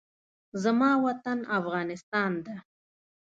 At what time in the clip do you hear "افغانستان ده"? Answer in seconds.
1.59-2.55